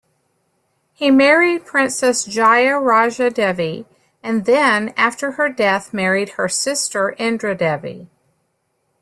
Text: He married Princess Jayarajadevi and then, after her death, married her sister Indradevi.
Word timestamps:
He 0.93 1.11
married 1.11 1.63
Princess 1.67 2.25
Jayarajadevi 2.27 3.85
and 4.23 4.45
then, 4.45 4.95
after 4.97 5.33
her 5.33 5.47
death, 5.47 5.93
married 5.93 6.29
her 6.29 6.49
sister 6.49 7.15
Indradevi. 7.19 8.07